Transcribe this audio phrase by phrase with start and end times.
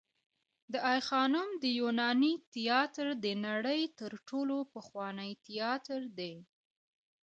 [0.71, 6.35] د آی خانم د یوناني تیاتر د نړۍ تر ټولو پخوانی تیاتر دی